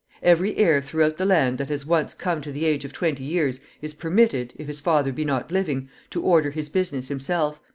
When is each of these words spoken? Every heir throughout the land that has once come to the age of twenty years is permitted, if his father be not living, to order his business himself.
Every 0.23 0.57
heir 0.57 0.81
throughout 0.81 1.17
the 1.17 1.27
land 1.27 1.59
that 1.59 1.69
has 1.69 1.85
once 1.85 2.15
come 2.15 2.41
to 2.41 2.51
the 2.51 2.65
age 2.65 2.83
of 2.85 2.91
twenty 2.91 3.23
years 3.23 3.59
is 3.83 3.93
permitted, 3.93 4.51
if 4.57 4.65
his 4.65 4.79
father 4.79 5.11
be 5.11 5.23
not 5.23 5.51
living, 5.51 5.89
to 6.09 6.23
order 6.23 6.49
his 6.49 6.69
business 6.69 7.07
himself. 7.09 7.59